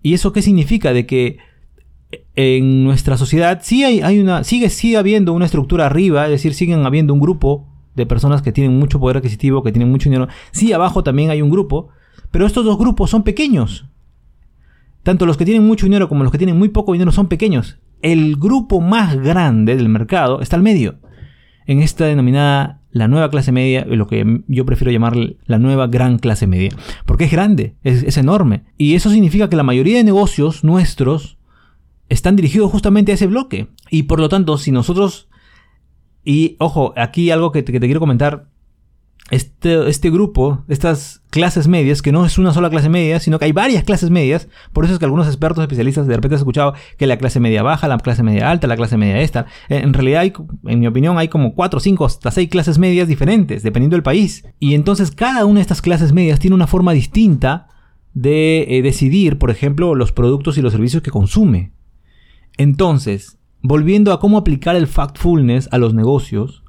¿Y 0.00 0.14
eso 0.14 0.32
qué 0.32 0.42
significa? 0.42 0.92
De 0.92 1.06
que 1.06 1.38
en 2.34 2.84
nuestra 2.84 3.16
sociedad 3.16 3.60
sí 3.62 3.84
hay, 3.84 4.00
hay 4.00 4.20
una, 4.20 4.44
sigue, 4.44 4.70
sigue 4.70 4.96
habiendo 4.96 5.32
una 5.32 5.44
estructura 5.44 5.86
arriba, 5.86 6.24
es 6.24 6.30
decir, 6.30 6.54
siguen 6.54 6.86
habiendo 6.86 7.12
un 7.12 7.20
grupo 7.20 7.66
de 7.94 8.06
personas 8.06 8.42
que 8.42 8.52
tienen 8.52 8.78
mucho 8.78 9.00
poder 9.00 9.18
adquisitivo, 9.18 9.62
que 9.62 9.72
tienen 9.72 9.90
mucho 9.90 10.08
dinero. 10.08 10.28
Sí, 10.52 10.72
abajo 10.72 11.02
también 11.02 11.30
hay 11.30 11.42
un 11.42 11.50
grupo, 11.50 11.88
pero 12.30 12.46
estos 12.46 12.64
dos 12.64 12.78
grupos 12.78 13.10
son 13.10 13.24
pequeños. 13.24 13.86
Tanto 15.02 15.26
los 15.26 15.36
que 15.36 15.44
tienen 15.44 15.66
mucho 15.66 15.86
dinero 15.86 16.08
como 16.08 16.22
los 16.22 16.32
que 16.32 16.38
tienen 16.38 16.58
muy 16.58 16.68
poco 16.68 16.92
dinero 16.92 17.12
son 17.12 17.28
pequeños. 17.28 17.78
El 18.00 18.36
grupo 18.36 18.80
más 18.80 19.16
grande 19.16 19.76
del 19.76 19.88
mercado 19.88 20.40
está 20.40 20.56
al 20.56 20.62
medio. 20.62 20.98
En 21.66 21.80
esta 21.82 22.06
denominada 22.06 22.82
la 22.90 23.08
nueva 23.08 23.30
clase 23.30 23.52
media, 23.52 23.84
lo 23.84 24.06
que 24.06 24.42
yo 24.46 24.64
prefiero 24.64 24.90
llamar 24.90 25.14
la 25.44 25.58
nueva 25.58 25.88
gran 25.88 26.18
clase 26.18 26.46
media. 26.46 26.70
Porque 27.04 27.24
es 27.24 27.30
grande, 27.30 27.74
es, 27.82 28.02
es 28.02 28.16
enorme. 28.16 28.64
Y 28.76 28.94
eso 28.94 29.10
significa 29.10 29.50
que 29.50 29.56
la 29.56 29.62
mayoría 29.62 29.98
de 29.98 30.04
negocios 30.04 30.64
nuestros 30.64 31.37
están 32.08 32.36
dirigidos 32.36 32.70
justamente 32.70 33.12
a 33.12 33.14
ese 33.14 33.26
bloque. 33.26 33.68
Y 33.90 34.04
por 34.04 34.20
lo 34.20 34.28
tanto, 34.28 34.58
si 34.58 34.72
nosotros 34.72 35.28
y 36.28 36.56
ojo, 36.58 36.92
aquí 36.96 37.30
algo 37.30 37.52
que 37.52 37.62
te, 37.62 37.72
quiero 37.72 38.00
comentar. 38.00 38.48
Este, 39.30 39.88
este, 39.88 40.10
grupo, 40.10 40.64
estas 40.68 41.22
clases 41.28 41.68
medias, 41.68 42.00
que 42.02 42.12
no 42.12 42.24
es 42.24 42.38
una 42.38 42.52
sola 42.52 42.68
clase 42.70 42.90
media, 42.90 43.18
sino 43.20 43.38
que 43.38 43.46
hay 43.46 43.52
varias 43.52 43.84
clases 43.84 44.08
medias, 44.08 44.48
por 44.72 44.84
eso 44.84 44.92
es 44.92 44.98
que 44.98 45.06
algunos 45.06 45.26
expertos 45.26 45.62
especialistas 45.62 46.06
de 46.06 46.14
repente 46.14 46.34
han 46.34 46.40
escuchado 46.40 46.74
que 46.96 47.06
la 47.06 47.18
clase 47.18 47.40
media 47.40 47.62
baja, 47.62 47.88
la 47.88 47.98
clase 47.98 48.22
media 48.22 48.50
alta, 48.50 48.66
la 48.66 48.76
clase 48.76 48.98
media 48.98 49.20
esta. 49.20 49.46
En 49.70 49.94
realidad, 49.94 50.20
hay, 50.20 50.32
en 50.64 50.80
mi 50.80 50.86
opinión, 50.86 51.16
hay 51.16 51.28
como 51.28 51.54
4, 51.54 51.80
5, 51.80 52.04
hasta 52.04 52.30
6 52.30 52.48
clases 52.50 52.78
medias 52.78 53.08
diferentes, 53.08 53.62
dependiendo 53.62 53.96
del 53.96 54.02
país. 54.02 54.46
Y 54.58 54.74
entonces 54.74 55.10
cada 55.10 55.46
una 55.46 55.60
de 55.60 55.62
estas 55.62 55.80
clases 55.80 56.12
medias 56.12 56.40
tiene 56.40 56.56
una 56.56 56.66
forma 56.66 56.92
distinta 56.92 57.68
de 58.12 58.66
eh, 58.68 58.82
decidir, 58.82 59.38
por 59.38 59.50
ejemplo, 59.50 59.94
los 59.94 60.12
productos 60.12 60.58
y 60.58 60.62
los 60.62 60.72
servicios 60.72 61.02
que 61.02 61.10
consume. 61.10 61.72
Entonces, 62.58 63.38
volviendo 63.62 64.12
a 64.12 64.20
cómo 64.20 64.36
aplicar 64.36 64.76
el 64.76 64.86
factfulness 64.86 65.68
a 65.72 65.78
los 65.78 65.94
negocios, 65.94 66.64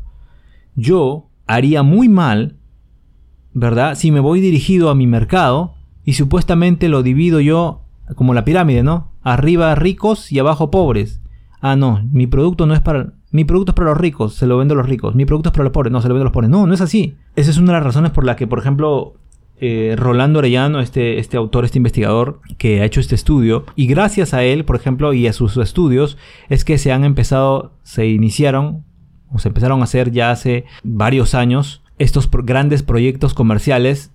yo 0.76 1.30
haría 1.48 1.84
muy 1.84 2.08
mal, 2.08 2.58
¿verdad? 3.54 3.96
Si 3.96 4.12
me 4.12 4.20
voy 4.20 4.40
dirigido 4.40 4.90
a 4.90 4.96
mi 4.96 5.08
mercado 5.08 5.74
y 6.06 6.14
supuestamente 6.14 6.90
lo 6.90 7.04
divido 7.04 7.40
yo 7.40 7.82
como 8.16 8.34
la 8.34 8.46
pirámide, 8.46 8.84
¿no? 8.84 9.12
Arriba 9.22 9.76
ricos 9.76 10.32
y 10.32 10.40
abajo 10.40 10.72
pobres. 10.72 11.22
Ah, 11.60 11.76
no, 11.76 12.02
mi 12.12 12.28
producto 12.28 12.66
no 12.66 12.74
es 12.74 12.80
para... 12.80 13.14
Mi 13.32 13.44
producto 13.44 13.72
es 13.72 13.76
para 13.76 13.90
los 13.90 13.98
ricos, 13.98 14.36
se 14.36 14.48
lo 14.48 14.58
vendo 14.58 14.74
a 14.74 14.78
los 14.78 14.88
ricos. 14.88 15.14
Mi 15.14 15.26
producto 15.26 15.50
es 15.50 15.54
para 15.54 15.66
los 15.66 15.74
pobres, 15.74 15.92
no, 15.92 16.02
se 16.02 16.08
lo 16.08 16.16
vendo 16.16 16.24
a 16.24 16.30
los 16.30 16.34
pobres. 16.34 16.50
No, 16.50 16.66
no 16.66 16.74
es 16.74 16.82
así. 16.82 17.16
Esa 17.36 17.52
es 17.52 17.58
una 17.58 17.74
de 17.74 17.80
las 17.80 17.84
razones 17.84 18.12
por 18.12 18.24
la 18.26 18.36
que, 18.36 18.48
por 18.48 18.58
ejemplo, 18.58 19.16
eh, 19.62 19.96
Rolando 19.98 20.40
Arellano, 20.40 20.80
este, 20.80 21.20
este 21.20 21.38
autor, 21.38 21.66
este 21.66 21.78
investigador 21.78 22.42
que 22.58 22.82
ha 22.82 22.86
hecho 22.86 23.00
este 23.00 23.16
estudio, 23.16 23.66
y 23.76 23.88
gracias 23.88 24.34
a 24.34 24.44
él, 24.44 24.66
por 24.66 24.76
ejemplo, 24.76 25.14
y 25.14 25.28
a 25.28 25.34
sus 25.34 25.58
estudios, 25.58 26.18
es 26.50 26.66
que 26.66 26.78
se 26.78 26.92
han 26.92 27.04
empezado, 27.04 27.74
se 27.84 28.08
iniciaron, 28.08 28.86
o 29.32 29.40
se 29.40 29.50
empezaron 29.50 29.82
a 29.82 29.84
hacer 29.84 30.12
ya 30.12 30.32
hace 30.32 30.66
varios 30.84 31.36
años, 31.36 31.84
estos 31.98 32.30
grandes 32.32 32.84
proyectos 32.84 33.34
comerciales, 33.34 34.12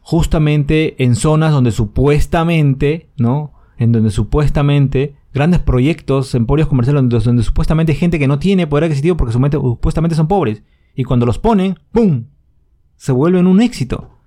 justamente 0.00 1.02
en 1.02 1.16
zonas 1.16 1.52
donde 1.52 1.70
supuestamente, 1.70 3.10
¿no? 3.16 3.52
En 3.78 3.92
donde 3.92 4.10
supuestamente 4.10 5.14
grandes 5.32 5.60
proyectos, 5.60 6.34
emporios 6.34 6.68
comerciales, 6.68 7.08
donde, 7.08 7.42
supuestamente 7.42 7.94
gente 7.94 8.18
que 8.18 8.28
no 8.28 8.38
tiene 8.38 8.66
poder 8.66 8.84
adquisitivo 8.84 9.16
porque 9.16 9.32
supuestamente 9.32 10.16
son 10.16 10.28
pobres. 10.28 10.62
Y 10.94 11.04
cuando 11.04 11.26
los 11.26 11.38
ponen, 11.38 11.78
¡pum! 11.92 12.24
Se 12.96 13.12
vuelven 13.12 13.46
un 13.46 13.60
éxito. 13.60 14.17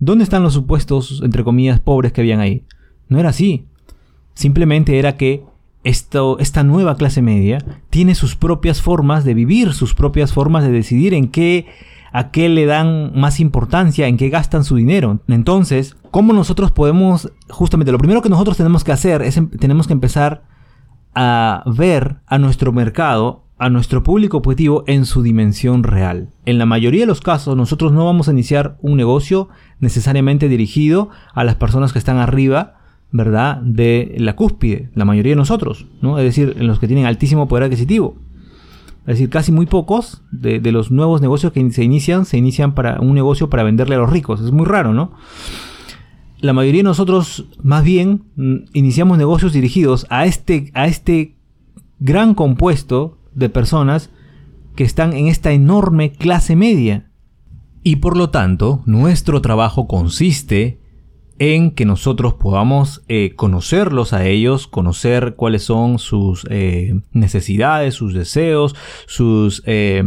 ¿Dónde 0.00 0.24
están 0.24 0.42
los 0.42 0.54
supuestos, 0.54 1.20
entre 1.24 1.44
comillas, 1.44 1.80
pobres 1.80 2.12
que 2.12 2.20
habían 2.20 2.40
ahí? 2.40 2.64
No 3.08 3.18
era 3.18 3.30
así. 3.30 3.66
Simplemente 4.34 4.98
era 4.98 5.16
que 5.16 5.44
esto, 5.84 6.38
esta 6.38 6.62
nueva 6.62 6.96
clase 6.96 7.22
media 7.22 7.58
tiene 7.90 8.14
sus 8.14 8.36
propias 8.36 8.82
formas 8.82 9.24
de 9.24 9.34
vivir, 9.34 9.72
sus 9.72 9.94
propias 9.94 10.32
formas 10.32 10.64
de 10.64 10.70
decidir 10.70 11.14
en 11.14 11.28
qué, 11.28 11.66
a 12.12 12.30
qué 12.30 12.48
le 12.48 12.66
dan 12.66 13.12
más 13.18 13.40
importancia, 13.40 14.06
en 14.06 14.16
qué 14.16 14.28
gastan 14.28 14.64
su 14.64 14.76
dinero. 14.76 15.20
Entonces, 15.26 15.96
¿cómo 16.10 16.32
nosotros 16.32 16.70
podemos, 16.70 17.32
justamente, 17.48 17.92
lo 17.92 17.98
primero 17.98 18.22
que 18.22 18.28
nosotros 18.28 18.56
tenemos 18.56 18.84
que 18.84 18.92
hacer 18.92 19.22
es, 19.22 19.36
em, 19.36 19.48
tenemos 19.50 19.86
que 19.86 19.94
empezar 19.94 20.44
a 21.14 21.64
ver 21.66 22.18
a 22.26 22.38
nuestro 22.38 22.72
mercado 22.72 23.48
a 23.58 23.70
nuestro 23.70 24.04
público 24.04 24.36
objetivo 24.36 24.84
en 24.86 25.04
su 25.04 25.22
dimensión 25.22 25.82
real. 25.82 26.28
En 26.44 26.58
la 26.58 26.66
mayoría 26.66 27.00
de 27.00 27.06
los 27.06 27.20
casos 27.20 27.56
nosotros 27.56 27.92
no 27.92 28.04
vamos 28.04 28.28
a 28.28 28.32
iniciar 28.32 28.78
un 28.82 28.96
negocio 28.96 29.48
necesariamente 29.80 30.48
dirigido 30.48 31.10
a 31.34 31.44
las 31.44 31.54
personas 31.56 31.92
que 31.92 31.98
están 31.98 32.18
arriba, 32.18 32.78
¿verdad? 33.10 33.58
De 33.62 34.14
la 34.18 34.36
cúspide, 34.36 34.90
la 34.94 35.04
mayoría 35.04 35.32
de 35.32 35.36
nosotros, 35.36 35.86
¿no? 36.02 36.18
Es 36.18 36.24
decir, 36.24 36.56
en 36.58 36.66
los 36.66 36.78
que 36.78 36.86
tienen 36.86 37.06
altísimo 37.06 37.48
poder 37.48 37.64
adquisitivo. 37.64 38.16
Es 39.00 39.14
decir, 39.14 39.30
casi 39.30 39.52
muy 39.52 39.66
pocos 39.66 40.22
de, 40.30 40.60
de 40.60 40.72
los 40.72 40.90
nuevos 40.90 41.22
negocios 41.22 41.52
que 41.52 41.70
se 41.70 41.82
inician, 41.82 42.26
se 42.26 42.36
inician 42.36 42.74
para 42.74 43.00
un 43.00 43.14
negocio 43.14 43.48
para 43.48 43.62
venderle 43.62 43.94
a 43.94 43.98
los 43.98 44.10
ricos. 44.10 44.40
Es 44.40 44.52
muy 44.52 44.66
raro, 44.66 44.92
¿no? 44.92 45.12
La 46.40 46.52
mayoría 46.52 46.80
de 46.80 46.84
nosotros, 46.84 47.46
más 47.62 47.82
bien, 47.82 48.24
mm, 48.36 48.56
iniciamos 48.72 49.18
negocios 49.18 49.52
dirigidos 49.52 50.06
a 50.08 50.26
este, 50.26 50.70
a 50.74 50.86
este 50.86 51.36
gran 51.98 52.34
compuesto 52.34 53.18
de 53.34 53.48
personas 53.48 54.10
que 54.76 54.84
están 54.84 55.12
en 55.14 55.26
esta 55.26 55.50
enorme 55.50 56.12
clase 56.12 56.54
media. 56.54 57.07
Y 57.82 57.96
por 57.96 58.16
lo 58.16 58.30
tanto, 58.30 58.82
nuestro 58.86 59.40
trabajo 59.40 59.86
consiste 59.86 60.80
en 61.38 61.70
que 61.70 61.84
nosotros 61.84 62.34
podamos 62.34 63.02
eh, 63.08 63.34
conocerlos 63.36 64.12
a 64.12 64.26
ellos, 64.26 64.66
conocer 64.66 65.34
cuáles 65.36 65.62
son 65.62 65.98
sus 65.98 66.44
eh, 66.50 67.00
necesidades, 67.12 67.94
sus 67.94 68.12
deseos, 68.12 68.74
sus, 69.06 69.62
eh, 69.66 70.02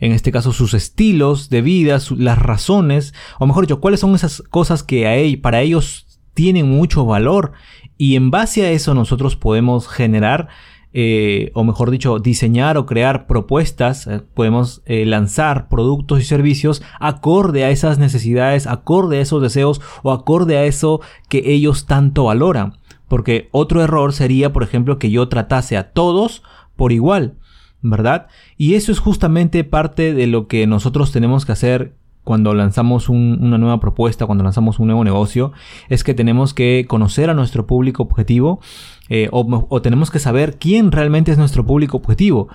en 0.00 0.12
este 0.12 0.32
caso, 0.32 0.52
sus 0.52 0.74
estilos 0.74 1.50
de 1.50 1.62
vida, 1.62 1.98
las 2.16 2.38
razones, 2.38 3.14
o 3.38 3.46
mejor 3.46 3.64
dicho, 3.66 3.80
cuáles 3.80 4.00
son 4.00 4.14
esas 4.14 4.42
cosas 4.42 4.82
que 4.82 5.06
a 5.06 5.40
para 5.40 5.62
ellos 5.62 6.20
tienen 6.34 6.68
mucho 6.68 7.04
valor. 7.04 7.52
Y 7.96 8.16
en 8.16 8.30
base 8.30 8.66
a 8.66 8.70
eso 8.70 8.92
nosotros 8.92 9.36
podemos 9.36 9.88
generar 9.88 10.48
eh, 10.98 11.50
o 11.52 11.62
mejor 11.62 11.90
dicho, 11.90 12.18
diseñar 12.20 12.78
o 12.78 12.86
crear 12.86 13.26
propuestas, 13.26 14.06
eh, 14.06 14.22
podemos 14.32 14.80
eh, 14.86 15.04
lanzar 15.04 15.68
productos 15.68 16.22
y 16.22 16.24
servicios 16.24 16.82
acorde 16.98 17.64
a 17.64 17.70
esas 17.70 17.98
necesidades, 17.98 18.66
acorde 18.66 19.18
a 19.18 19.20
esos 19.20 19.42
deseos 19.42 19.82
o 20.02 20.10
acorde 20.10 20.56
a 20.56 20.64
eso 20.64 21.02
que 21.28 21.52
ellos 21.52 21.84
tanto 21.84 22.24
valoran. 22.24 22.78
Porque 23.08 23.50
otro 23.52 23.82
error 23.82 24.14
sería, 24.14 24.54
por 24.54 24.62
ejemplo, 24.62 24.98
que 24.98 25.10
yo 25.10 25.28
tratase 25.28 25.76
a 25.76 25.92
todos 25.92 26.42
por 26.76 26.92
igual, 26.92 27.34
¿verdad? 27.82 28.28
Y 28.56 28.72
eso 28.72 28.90
es 28.90 28.98
justamente 28.98 29.64
parte 29.64 30.14
de 30.14 30.26
lo 30.26 30.48
que 30.48 30.66
nosotros 30.66 31.12
tenemos 31.12 31.44
que 31.44 31.52
hacer 31.52 31.92
cuando 32.26 32.54
lanzamos 32.54 33.08
una 33.08 33.56
nueva 33.56 33.78
propuesta, 33.78 34.26
cuando 34.26 34.42
lanzamos 34.42 34.80
un 34.80 34.86
nuevo 34.86 35.04
negocio, 35.04 35.52
es 35.88 36.02
que 36.02 36.12
tenemos 36.12 36.54
que 36.54 36.84
conocer 36.88 37.30
a 37.30 37.34
nuestro 37.34 37.68
público 37.68 38.02
objetivo 38.02 38.58
eh, 39.08 39.28
o, 39.30 39.82
tenemos 39.82 40.10
que 40.10 40.18
saber 40.18 40.58
quién 40.58 40.90
realmente 40.90 41.30
es 41.32 41.38
nuestro 41.38 41.64
público 41.64 41.96
objetivo. 41.96 42.48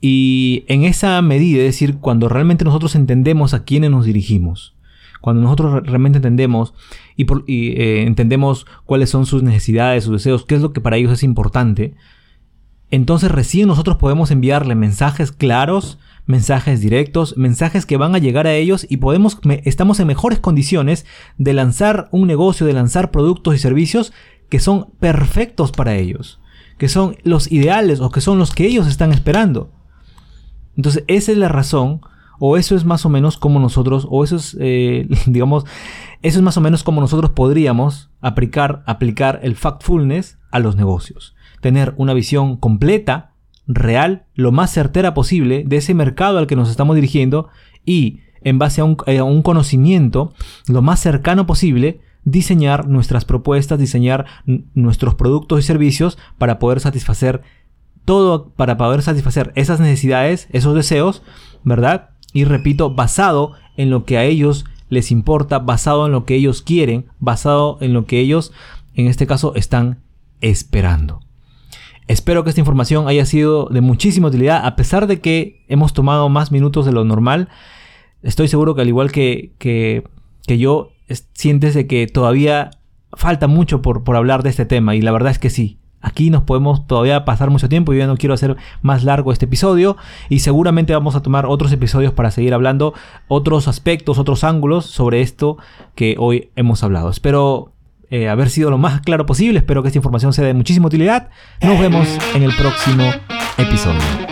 Y 0.00 0.64
en 0.66 0.84
esa 0.84 1.20
medida, 1.22 1.60
es 1.60 1.66
decir, 1.66 1.98
cuando 1.98 2.28
realmente 2.28 2.64
nosotros 2.64 2.96
entendemos 2.96 3.54
a 3.54 3.64
quiénes 3.64 3.90
nos 3.90 4.04
dirigimos, 4.04 4.74
cuando 5.20 5.42
nosotros 5.42 5.86
realmente 5.86 6.18
entendemos 6.18 6.74
y, 7.16 7.24
eh, 7.46 8.02
entendemos 8.02 8.66
cuáles 8.84 9.10
son 9.10 9.26
sus 9.26 9.44
necesidades, 9.44 10.04
sus 10.04 10.14
deseos, 10.14 10.44
qué 10.44 10.56
es 10.56 10.60
lo 10.60 10.72
que 10.72 10.80
para 10.80 10.96
ellos 10.96 11.12
es 11.12 11.22
importante, 11.22 11.94
entonces 12.90 13.30
recién 13.30 13.68
nosotros 13.68 13.96
podemos 13.96 14.32
enviarle 14.32 14.74
mensajes 14.74 15.30
claros, 15.30 15.98
mensajes 16.26 16.80
directos, 16.80 17.36
mensajes 17.36 17.86
que 17.86 17.96
van 17.96 18.14
a 18.14 18.18
llegar 18.18 18.46
a 18.46 18.54
ellos 18.54 18.86
y 18.88 18.98
podemos, 18.98 19.38
estamos 19.64 19.98
en 20.00 20.08
mejores 20.08 20.40
condiciones 20.40 21.06
de 21.38 21.52
lanzar 21.54 22.08
un 22.10 22.26
negocio, 22.26 22.66
de 22.66 22.74
lanzar 22.74 23.10
productos 23.10 23.54
y 23.54 23.58
servicios 23.58 24.12
que 24.52 24.60
son 24.60 24.90
perfectos 25.00 25.72
para 25.72 25.94
ellos, 25.94 26.38
que 26.76 26.90
son 26.90 27.16
los 27.22 27.50
ideales 27.50 28.00
o 28.00 28.10
que 28.10 28.20
son 28.20 28.38
los 28.38 28.52
que 28.52 28.66
ellos 28.66 28.86
están 28.86 29.10
esperando. 29.10 29.72
Entonces 30.76 31.04
esa 31.06 31.32
es 31.32 31.38
la 31.38 31.48
razón, 31.48 32.02
o 32.38 32.58
eso 32.58 32.76
es 32.76 32.84
más 32.84 33.06
o 33.06 33.08
menos 33.08 33.38
como 33.38 33.60
nosotros, 33.60 34.06
o 34.10 34.22
eso 34.22 34.36
es, 34.36 34.54
eh, 34.60 35.08
digamos, 35.26 35.64
eso 36.20 36.38
es 36.38 36.42
más 36.42 36.58
o 36.58 36.60
menos 36.60 36.82
como 36.82 37.00
nosotros 37.00 37.30
podríamos 37.30 38.10
aplicar, 38.20 38.82
aplicar 38.84 39.40
el 39.42 39.56
factfulness 39.56 40.38
a 40.50 40.58
los 40.58 40.76
negocios. 40.76 41.34
Tener 41.62 41.94
una 41.96 42.12
visión 42.12 42.58
completa 42.58 43.32
real, 43.66 44.26
lo 44.34 44.52
más 44.52 44.70
certera 44.70 45.14
posible 45.14 45.64
de 45.66 45.78
ese 45.78 45.94
mercado 45.94 46.36
al 46.36 46.46
que 46.46 46.56
nos 46.56 46.68
estamos 46.68 46.94
dirigiendo 46.94 47.48
y 47.86 48.20
en 48.42 48.58
base 48.58 48.82
a 48.82 48.84
un, 48.84 48.98
eh, 49.06 49.22
conocimiento 49.42 50.34
lo 50.68 50.82
más 50.82 51.00
cercano 51.00 51.46
posible, 51.46 52.02
diseñar 52.24 52.88
nuestras 52.88 53.24
propuestas, 53.24 53.78
diseñar 53.78 54.26
nuestros 54.74 55.14
productos 55.14 55.60
y 55.60 55.62
servicios 55.62 56.18
para 56.38 56.58
poder 56.58 56.80
satisfacer 56.80 57.42
todo, 58.04 58.50
para 58.50 58.76
poder 58.76 59.02
satisfacer 59.02 59.52
esas 59.54 59.80
necesidades, 59.80 60.48
esos 60.52 60.74
deseos, 60.74 61.22
¿verdad? 61.64 62.10
Y 62.32 62.44
repito, 62.44 62.94
basado 62.94 63.52
en 63.76 63.90
lo 63.90 64.04
que 64.04 64.18
a 64.18 64.24
ellos 64.24 64.64
les 64.88 65.10
importa, 65.10 65.58
basado 65.58 66.06
en 66.06 66.12
lo 66.12 66.24
que 66.24 66.34
ellos 66.34 66.62
quieren, 66.62 67.06
basado 67.18 67.78
en 67.80 67.92
lo 67.92 68.04
que 68.06 68.20
ellos, 68.20 68.52
en 68.94 69.06
este 69.06 69.26
caso, 69.26 69.54
están 69.54 70.02
esperando. 70.40 71.20
Espero 72.08 72.44
que 72.44 72.50
esta 72.50 72.60
información 72.60 73.08
haya 73.08 73.24
sido 73.24 73.68
de 73.70 73.80
muchísima 73.80 74.28
utilidad, 74.28 74.66
a 74.66 74.76
pesar 74.76 75.06
de 75.06 75.20
que 75.20 75.64
hemos 75.68 75.94
tomado 75.94 76.28
más 76.28 76.52
minutos 76.52 76.84
de 76.84 76.92
lo 76.92 77.04
normal. 77.04 77.48
Estoy 78.22 78.48
seguro 78.48 78.74
que 78.74 78.82
al 78.82 78.88
igual 78.88 79.12
que, 79.12 79.52
que, 79.58 80.04
yo, 80.58 80.90
sientes 81.34 81.74
de 81.74 81.86
que 81.86 82.06
todavía 82.06 82.70
falta 83.12 83.46
mucho 83.46 83.82
por, 83.82 84.04
por 84.04 84.16
hablar 84.16 84.42
de 84.42 84.50
este 84.50 84.66
tema, 84.66 84.94
y 84.94 85.02
la 85.02 85.12
verdad 85.12 85.32
es 85.32 85.38
que 85.38 85.50
sí. 85.50 85.78
Aquí 86.02 86.30
nos 86.30 86.42
podemos 86.42 86.86
todavía 86.88 87.24
pasar 87.24 87.50
mucho 87.50 87.68
tiempo. 87.68 87.92
Yo 87.92 88.00
ya 88.00 88.08
no 88.08 88.16
quiero 88.16 88.34
hacer 88.34 88.56
más 88.82 89.04
largo 89.04 89.32
este 89.32 89.44
episodio. 89.44 89.96
Y 90.28 90.40
seguramente 90.40 90.92
vamos 90.92 91.14
a 91.14 91.22
tomar 91.22 91.46
otros 91.46 91.70
episodios 91.70 92.12
para 92.12 92.32
seguir 92.32 92.54
hablando 92.54 92.92
otros 93.28 93.68
aspectos, 93.68 94.18
otros 94.18 94.42
ángulos 94.42 94.84
sobre 94.84 95.22
esto 95.22 95.58
que 95.94 96.16
hoy 96.18 96.50
hemos 96.56 96.82
hablado. 96.82 97.08
Espero 97.08 97.72
eh, 98.10 98.28
haber 98.28 98.50
sido 98.50 98.68
lo 98.70 98.78
más 98.78 99.00
claro 99.02 99.26
posible. 99.26 99.60
Espero 99.60 99.82
que 99.82 99.88
esta 99.88 99.98
información 99.98 100.32
sea 100.32 100.44
de 100.44 100.54
muchísima 100.54 100.88
utilidad. 100.88 101.30
Nos 101.62 101.78
vemos 101.78 102.08
en 102.34 102.42
el 102.42 102.54
próximo 102.56 103.04
episodio. 103.56 104.31